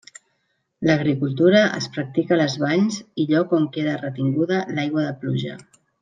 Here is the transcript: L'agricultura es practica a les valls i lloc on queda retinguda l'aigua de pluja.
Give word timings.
L'agricultura 0.89 1.59
es 1.81 1.89
practica 1.97 2.35
a 2.37 2.41
les 2.41 2.55
valls 2.65 2.97
i 3.25 3.29
lloc 3.35 3.53
on 3.61 3.67
queda 3.79 3.93
retinguda 4.03 4.63
l'aigua 4.79 5.05
de 5.11 5.17
pluja. 5.25 5.59